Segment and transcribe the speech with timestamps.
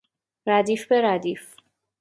[0.47, 1.55] ردیف به ردیف